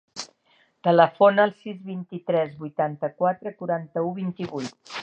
Telefona 0.87 1.45
al 1.49 1.53
sis, 1.59 1.77
vint-i-tres, 1.91 2.59
vuitanta-quatre, 2.65 3.57
quaranta-u, 3.63 4.13
vint-i-vuit. 4.23 4.97